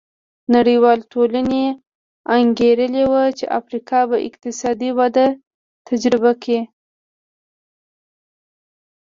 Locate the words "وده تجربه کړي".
4.99-6.59